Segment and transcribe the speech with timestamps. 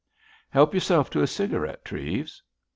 [0.49, 2.41] "Help yourself to a cigarette, Treves."